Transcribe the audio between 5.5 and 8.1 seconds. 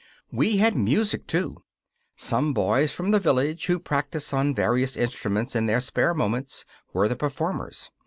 in their spare moments, were the performers.